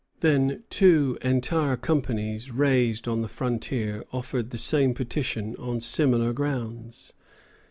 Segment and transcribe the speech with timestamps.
[0.21, 7.13] Then two entire companies raised on the frontier offered the same petition on similar grounds.